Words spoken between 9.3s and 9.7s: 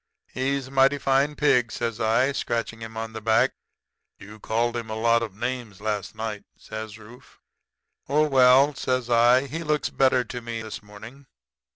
'he